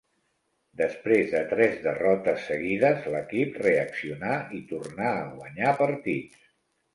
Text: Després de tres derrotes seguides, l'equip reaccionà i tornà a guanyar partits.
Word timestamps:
Després 0.79 1.27
de 1.33 1.41
tres 1.51 1.75
derrotes 1.83 2.47
seguides, 2.51 3.05
l'equip 3.17 3.61
reaccionà 3.67 4.33
i 4.61 4.63
tornà 4.73 5.13
a 5.21 5.29
guanyar 5.37 5.77
partits. 5.85 6.51